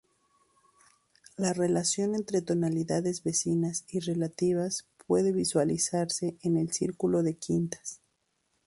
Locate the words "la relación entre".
1.37-2.41